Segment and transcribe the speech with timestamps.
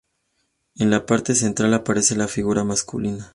[0.79, 3.29] En la parte central aparece la figura masculina.